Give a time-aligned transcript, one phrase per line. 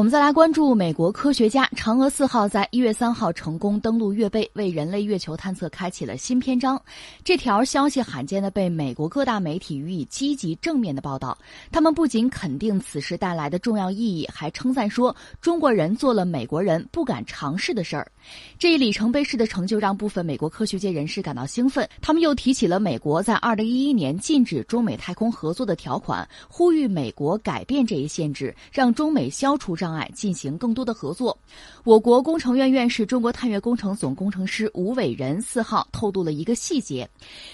[0.00, 6.82] 我们再来关注美国科学家嫦娥四号在一月三号成功登陆月背，为人类月球探测开启了新篇章。
[7.22, 11.36] 这条消息罕见的被美国各大媒体予以积极正面的报道。
[11.70, 18.10] 他们不仅肯定此事带来的重要意义，还称赞说中国人做了美国人不敢尝试的事儿。
[18.58, 21.86] 这一里程碑式的成就让部分美国科学界人士感到兴奋。
[22.00, 29.76] 他们又提起了美国在二零一一年禁止中美太空合作的条款，呼吁美国改变这一限制，让中美消除。
[29.80, 31.36] 障碍进行更多的合作。
[31.84, 37.08] 我国工程院院士、中国探月工程总工程师吴伟仁四号透露了一个细节：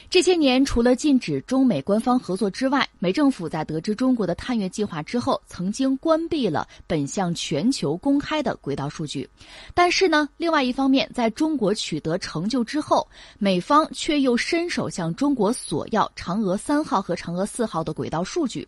[0.09, 9.29] 这些年，除了禁止中美官方合作之外，美政府在得知中国的探月计划之后，曾经关闭了本向全球公开的轨道数据。
[9.75, 13.07] 但是呢，另外一方面，在中国取得成就之后，
[13.39, 18.67] 美方却又伸手向中国索要嫦娥三号和嫦娥四号的轨道数据。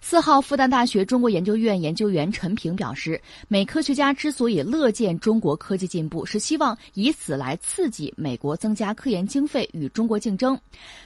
[0.00, 10.58] 四号，复旦大学中国研究院研究员陈平表示，美科学家之所以乐见中国科技进步，是希望以此来刺激美国增加科研经费与中国竞争。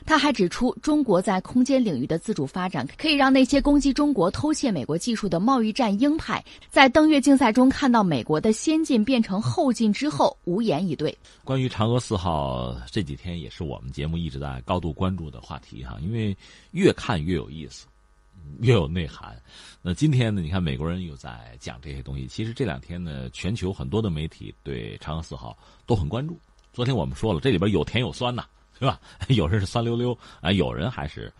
[0.04, 11.16] 他还指出，中国在空间领域的自主发展，可以让那些攻击中国、偷窃美国技术的贸易战鹰派，在登月竞赛中看到美国的先进变成后进之后，无言以对。
[11.44, 16.36] 关于嫦娥四号，这几天也是我们节目一直在高度关注的话题哈，因为
[16.72, 17.86] 越看越有意思。
[18.60, 19.40] 越有内涵。
[19.80, 20.40] 那今天呢？
[20.40, 22.26] 你看美国人又在讲这些东西。
[22.26, 26.38] 其实这两天呢，全球很多的媒体对嫦娥四号都很关注。
[26.72, 28.44] 昨天我们说了，这里边有甜有酸呐，
[28.78, 29.00] 是吧？
[29.28, 31.32] 有人是酸溜溜啊，有人还是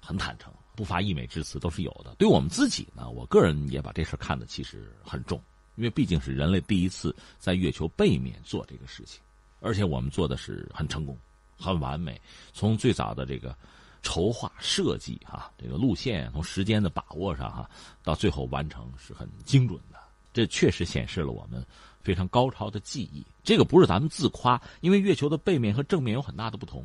[0.00, 2.14] 很坦诚，不乏溢美之词，都是有的。
[2.18, 5.40] 对我们自己呢，我个人也把这事看得其实很重，
[5.76, 9.22] 因为毕竟是人类第一次在月球背面做这个事情，
[9.60, 11.16] 而且我们做的是很成功、
[11.58, 12.20] 很完美。
[12.52, 13.56] 从最早的这个。
[14.02, 17.68] 筹划设计哈，这个路线从时间的把握上哈，
[18.02, 19.98] 到最后完成是很精准的。
[20.32, 21.64] 这确实显示了我们
[22.02, 23.24] 非常高超的技艺。
[23.42, 26.84] 这个不是咱们自夸，因为月球的背面和正面有很大的不同。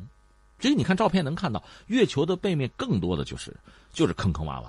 [0.58, 3.54] 这个你看照片能看到，月球的背面更多的就是
[3.92, 4.68] 就是坑坑洼洼，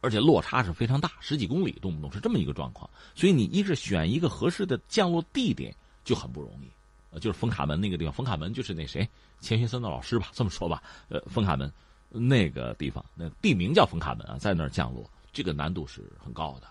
[0.00, 2.88] 而且落差是非常大，十几公里动不动是这么一个状况。
[3.14, 6.68] 所以你一是选一个合适的降落地点就很不容易。
[7.10, 9.08] 呃，就是冯卡门那个地方，冯卡门就是那谁
[9.40, 10.82] 钱学森的老师吧，这么说吧。
[11.08, 11.72] 呃，冯卡门。
[12.10, 16.66] 那个地方，那地名叫冯卡门啊，在那儿降落，这个难度是很高的。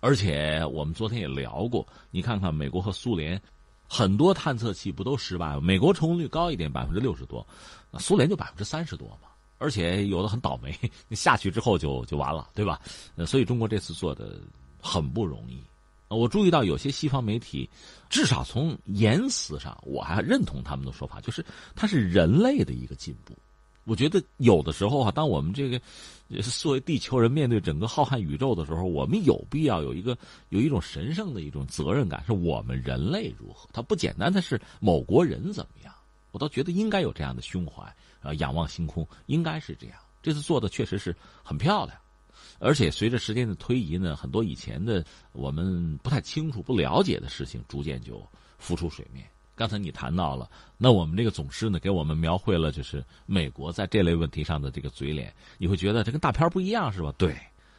[0.00, 3.40] 而且我们昨天也聊过，你看看美国和苏联，
[3.88, 5.62] 很多探测器不都失败吗？
[5.62, 7.46] 美国成功率高一点，百分之六十多，
[7.98, 9.30] 苏联就百分之三十多嘛。
[9.56, 10.78] 而且有的很倒霉，
[11.16, 12.78] 下去之后就就完了，对吧？
[13.26, 14.40] 所以中国这次做的
[14.78, 15.58] 很不容易。
[16.16, 17.68] 我注意到有些西方媒体，
[18.08, 23.34] 至少从言辞上，我还认同他们的说法，就是它是人类的一个进步。
[23.84, 25.80] 我觉得有的时候啊，当我们这个
[26.42, 30.16] 作为地球人面对整个浩瀚宇宙的时候，我们有必要有一个
[30.50, 33.68] 有一种神圣的一种责任感，是我们人类如何？
[33.72, 35.92] 它不简单的是某国人怎么样？
[36.30, 37.82] 我倒觉得应该有这样的胸怀
[38.22, 39.96] 呃，仰望星空，应该是这样。
[40.22, 41.98] 这次做的确实是很漂亮，
[42.64, 48.24] 而且随着时间的推移呢，很多以前的我们不太清楚、不了解的事情，逐渐就
[48.56, 49.26] 浮出水面。
[49.56, 57.12] 刚才你谈到了，那我们这个总师呢，给我们描绘了就是美国在这类问题上的这个嘴脸，你会觉得这跟大片不一样是吧？
[57.18, 57.36] 对，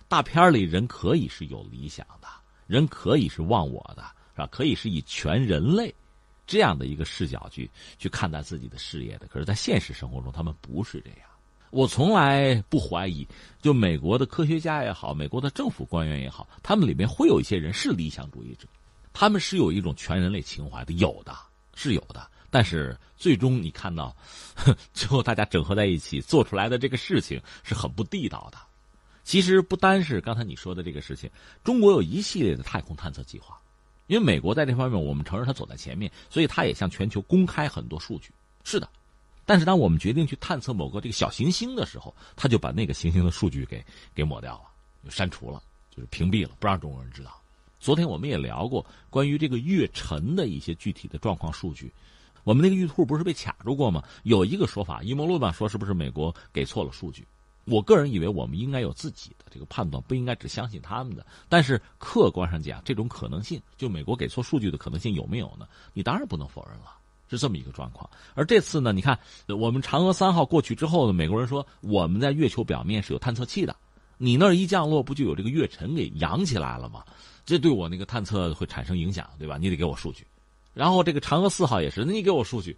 [0.10, 2.28] 大片里人可以是有理想的，
[2.68, 4.48] 人可以是忘我的，是吧？
[4.52, 5.96] 可以是以全人类
[6.46, 9.28] 这样的一个视角去去看待自己的事业的。
[9.28, 11.30] 可是，在现实生活中，他们不是这样。
[11.74, 13.28] 我从来不怀疑，
[13.60, 18.68] 就美国的科学家也好，美国的政府官员也好，他们里面会有一些人是理想主义者，
[19.12, 21.36] 他们是有一种全人类情怀的，有的。
[21.76, 24.16] 是有的，但是最终你看到，
[24.94, 28.60] 最后大家整合在一起做出来的这个事情是很不地道的。
[29.24, 31.28] 其实不单是刚才你说的这个事情，
[31.64, 33.60] 中国有一系列的太空探测计划，
[34.06, 38.30] 因为美国在这方面我们承认它走在前面，所以它也向全球公开很多数据。
[38.64, 38.88] 是的，
[39.46, 43.84] 但是当我们决定去探测某个这个小行星的时候，他就把那个行星的数据给
[44.16, 47.40] 给抹掉了，删除了，就是屏蔽了，不让中国人知道。
[47.80, 51.92] 昨天我们也聊过关于这个月尘的一些具体的状况数据，
[52.46, 54.02] 我们那个玉兔不是被卡住过吗？
[54.24, 57.28] 有一个说法，阴谋论吧，说是不是美国给错了数据？
[57.66, 61.26] 我个人以为我们应该有自己的这个判断，不应该只相信他们的。
[61.48, 65.68] 但是客观上讲，这种可能性，就美国给错数据的可能性有没有呢？
[65.94, 66.96] 你当然不能否认了，
[67.38, 68.10] 是这么一个状况。
[68.34, 73.76] 而这次呢，你看我们嫦娥三号过去之后呢，美国人说我们在月球表面是有探测器的，
[74.18, 77.04] 你那儿一降落，不就有这个月尘给扬起来了吗？
[77.46, 79.58] 这对我那个探测会产生影响，对吧？
[79.58, 80.26] 你得给我数据，
[80.74, 82.78] 然后这个嫦娥四号也是，那你给我数据，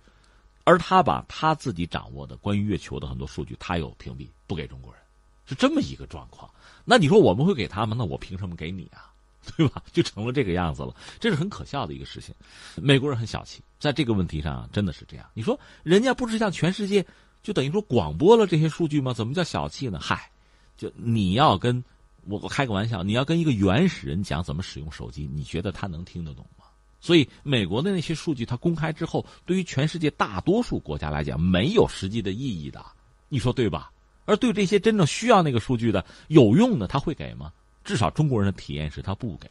[0.63, 5.02] 而他把他自己掌握的关于月球的很多数据，他又屏蔽不给中国人，
[5.46, 6.50] 是这么一个状况。
[6.84, 7.96] 那你说我们会给他吗？
[7.98, 9.12] 那我凭什么给你啊？
[9.56, 9.84] 对吧？
[9.94, 12.34] 就成了这个样子了，这是很可笑的一个事情。
[12.78, 15.25] 美国人很小气，在这个问题上真的是这样。
[15.33, 17.06] 你说人家不是向全世界
[17.44, 19.13] 就等于说广播了这些数据吗？
[19.13, 20.00] 怎么叫小气呢？
[20.01, 20.30] 嗨，
[20.77, 21.83] 就你要跟
[22.25, 26.66] 我我开个玩笑，你要跟一个原始人讲怎么使用手机，你觉得他能听得懂吗？
[27.00, 32.83] 所以美国的那些数据他公开之后，对于全世界大多数国家来讲没有实际的意义的，
[33.30, 33.92] 你说对吧？
[34.25, 37.54] 而对这些真正需要那个数据的有用的，他会给吗？
[37.83, 39.48] 至少中国人的体验是他不给，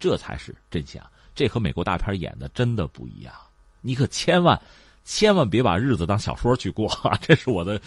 [0.00, 1.00] 这才是真相。
[1.36, 3.32] 这和美国大片演的真的不一样。
[3.80, 4.60] 你可千万
[5.04, 7.18] 千万别把日子当小说去过啊！
[7.22, 7.80] 这是我的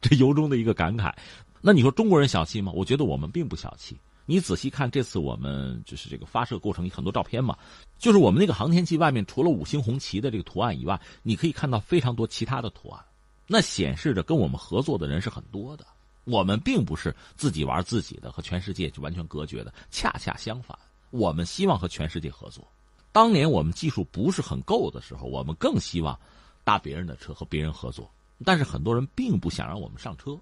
[0.00, 1.12] 这由衷的一个感慨。
[1.60, 2.72] 那你说中国人小气吗？
[2.74, 3.96] 我觉得我们并不小气。
[4.28, 7.56] 你仔细看这次我们就是这个发射过程很多照片嘛，
[7.98, 13.04] 就是我们那个航天器外面除了五星红旗的这个图案以外，你可以看到非常多其他的图案，
[13.46, 15.86] 那显示着跟我们合作的人是很多的。
[16.24, 19.72] 我们并不是自己玩自己的，和全世界就完全隔绝的。
[19.92, 20.76] 恰恰相反，
[21.10, 22.66] 我们希望和全世界合作。
[23.16, 26.20] 当年我们技术不是很够的时候，我们更希望
[26.64, 28.10] 搭别人的车和别人合作。
[28.44, 30.38] 但是很多人并不想让我们上车。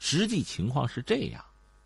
[0.00, 1.44] 实际情况是这样。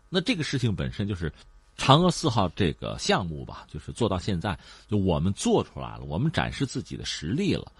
[0.09, 1.31] 那这个事情本身就是
[1.77, 4.57] 嫦娥四号这个项目吧，就是做到现在，
[4.87, 7.71] 就我们做出来了，我们展示自己的实力了，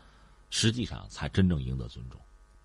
[0.51, 2.21] 实际上才真正赢得尊重。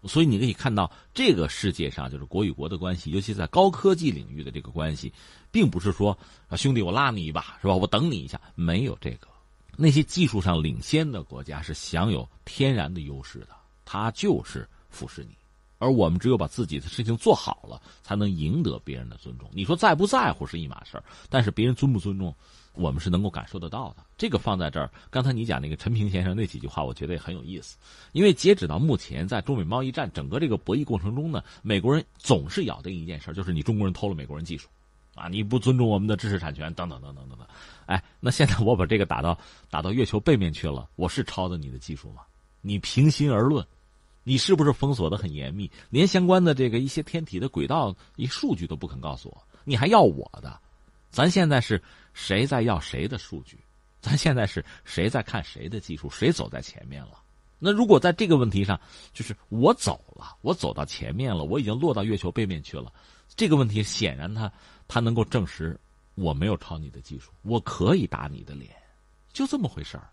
[0.07, 5.11] 所以你可以看到，这个世界上就是国与国的关系，尤其在高科技领域的这个关系，
[5.51, 6.19] 并不是说
[6.49, 7.75] 啊兄弟我拉你一把是吧？
[7.75, 9.29] 我等你一下，没有这个。
[9.77, 13.49] 那些技术上领先的国家是享有天然的优势的，
[13.85, 15.37] 他就是俯视你，
[15.79, 19.49] 而我们只有把自己的事情做好了，才能赢得别人的尊重。
[19.53, 22.35] 你说在不在乎是一码事儿，但是别人尊不尊重？
[22.73, 24.91] 我们是能够感受得到的，这个放在这儿。
[25.09, 27.79] 刚才你讲那个陈平先生那几句话，我觉得也很有意思。
[28.13, 34.69] 因为截止到目前，在中美贸易战整个这个博弈过程中呢，美国人总是咬定一件事儿，就是你中国人偷了美国人技术，
[35.15, 37.49] 啊，你不尊重我们的知识产权，等等等等等等。
[37.87, 39.39] 哎，那现在我把这个打到
[39.71, 42.23] 打到月球背面去了，我是抄的你的技术吗？
[42.61, 43.65] 你平心而论，
[44.25, 50.61] 你是不是封锁的很严密，连相关的这个一些天体的轨道一数据都不肯告诉我，你还要我的？
[51.11, 51.81] 咱现在是
[52.13, 53.59] 谁在要谁的数据？
[54.01, 56.11] 咱现在是谁在看谁的技术？
[56.11, 57.23] 谁走在前面了？
[57.59, 58.79] 那如果在这个问题上，
[59.15, 62.93] 就是我走了，我走到前面了，我已经落到月球背面去了，
[63.35, 64.53] 这个问题显然他
[64.87, 65.79] 他能够证实
[66.17, 68.71] 我没有抄你的技术，我可以打你的脸，
[69.33, 70.11] 就这么回事儿。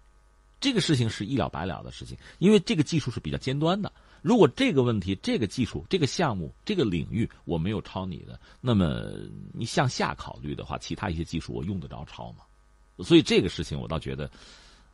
[0.62, 3.92] 这个事情是一了百了的事情，因为这个技术是比较尖端的。
[4.22, 9.12] 如果这个问题、这个技术、这个项目、这个领域我没有抄你的，那么
[9.52, 12.46] 你向下考虑的话，其他一些技术我用得着抄吗？
[13.00, 14.32] 所以这个事情我倒觉得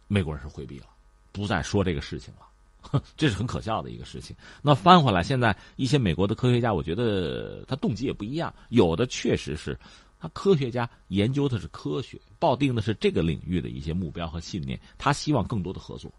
[0.07, 0.87] 美国人是回避了，
[1.31, 4.35] 不再说这个事情了， 这是很可笑的一个事情。
[4.63, 9.77] 那翻回来，现在一些美国的科学家，我觉得他动机也不一样，有的确实是
[10.19, 16.11] 他科学家研究的是科学，抱定的是这个领域的一些目标和信念，他希望更多的合作。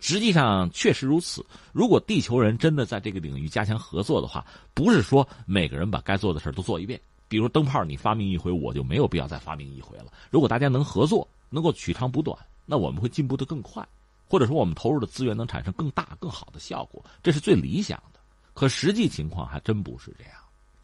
[0.00, 1.46] 实际上确实如此。
[1.72, 7.00] 如果地球人真的在这个领域加强合作的话，不是说每个人把该做的事都做一遍。
[7.26, 10.12] 比如灯泡，你发明一回，我就没有必要再发明一回了。
[10.30, 12.36] 如果大家能合作，能够取长补短，
[12.66, 13.86] 那我们会进步的更快，
[14.26, 18.20] 或者说我们投入的资源能产生更大、更好的效果，这是最理想的。
[18.52, 20.34] 可实际情况还真不是这样。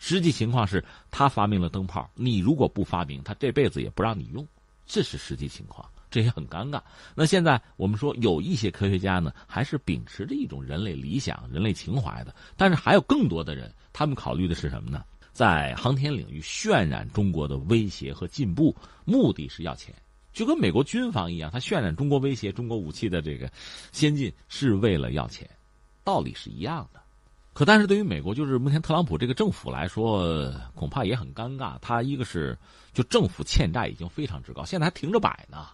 [0.01, 4.45] 实际情况是他发明了灯泡，你如果不发明，他这辈子也不让你用，
[4.85, 5.89] 这是实际情况。
[6.11, 6.83] 这也很尴尬。
[7.15, 12.35] 那现在我们说有一些科学家呢，还是秉持着一种人类理想、人类情怀的。
[12.57, 15.05] 但是还有更多的人，他们考虑的是什么呢？
[15.33, 18.75] 在航天领域渲染中国的威胁和进步，
[19.05, 19.95] 目的是要钱，
[20.33, 23.49] 就跟美国军方一样，他渲染中国威胁、中国武器的这个
[23.93, 25.49] 先进是为了要钱，
[26.03, 27.01] 道理是一样的。
[27.53, 31.77] 可但是对于美国，就是目前特朗普这个政府来说，恐怕也很尴尬。
[31.81, 32.57] 他一个是
[32.93, 35.67] 就政府欠债已经非常之高，现在还停着摆呢。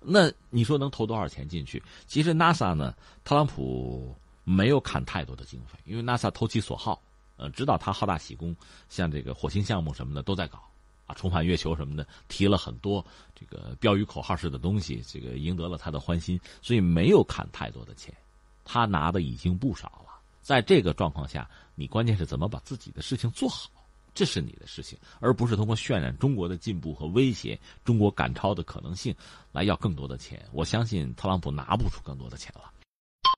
[0.00, 1.82] 那你说能投多少钱进去？
[2.06, 4.14] 其实 NASA 呢，特朗普
[4.44, 7.00] 没有砍太多的经费，因为 NASA 投其所好，
[7.36, 8.54] 呃，知道他好大喜功，
[8.90, 10.62] 像这个火星项目什么的都在搞，
[11.06, 13.04] 啊，重返月球什么的，提了很多
[13.34, 18.14] 这个标语口号式的东西，这个赢得了他的欢心，所以没有砍太多的钱，
[18.62, 20.13] 他拿的已经不少了。
[20.44, 23.70] 在这个状况下，你关键是怎么把自己的事情做好。
[24.14, 29.12] 这是你的事情，而不是通过渲染中国的进步和威胁中国赶超的可能性，
[29.50, 30.40] 来要更多的钱。
[30.52, 32.70] 我相信特朗普拿不出更多的钱了。